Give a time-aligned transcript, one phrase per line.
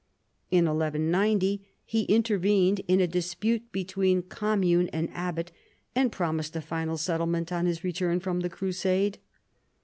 [0.49, 5.51] In 1190 he intervened in a dispute between commune and abbat,
[5.95, 9.19] and promised a final settlement on his return from the crusade.